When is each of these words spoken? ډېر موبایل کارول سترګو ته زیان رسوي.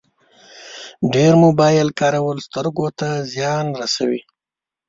ډېر 1.13 1.33
موبایل 1.43 1.87
کارول 1.99 2.37
سترګو 2.47 2.87
ته 2.99 3.09
زیان 3.33 3.65
رسوي. 3.81 4.21